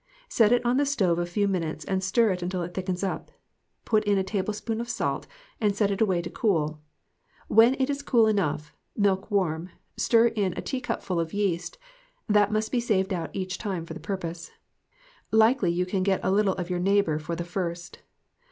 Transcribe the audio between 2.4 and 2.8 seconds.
until it